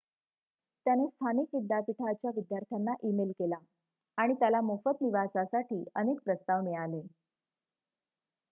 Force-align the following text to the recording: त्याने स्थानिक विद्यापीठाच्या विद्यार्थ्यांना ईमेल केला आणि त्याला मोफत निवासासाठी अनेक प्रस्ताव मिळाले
त्याने 0.85 1.05
स्थानिक 1.07 1.47
विद्यापीठाच्या 1.53 2.31
विद्यार्थ्यांना 2.35 2.93
ईमेल 3.03 3.31
केला 3.31 3.57
आणि 4.17 4.33
त्याला 4.33 4.61
मोफत 4.61 5.01
निवासासाठी 5.01 5.83
अनेक 5.95 6.19
प्रस्ताव 6.25 6.61
मिळाले 6.61 7.01